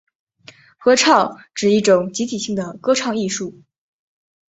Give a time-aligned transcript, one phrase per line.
[0.79, 3.61] 合唱指一种集体性的歌唱艺术。